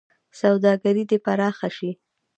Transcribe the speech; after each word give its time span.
سوداګري 0.39 1.03
دې 1.09 1.17
پراخه 1.25 1.69
شي. 1.77 1.91